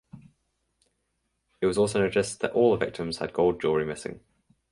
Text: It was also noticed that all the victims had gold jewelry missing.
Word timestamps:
It 1.61 1.67
was 1.67 1.77
also 1.77 1.99
noticed 1.99 2.39
that 2.39 2.53
all 2.53 2.71
the 2.71 2.83
victims 2.83 3.19
had 3.19 3.33
gold 3.33 3.61
jewelry 3.61 3.85
missing. 3.85 4.19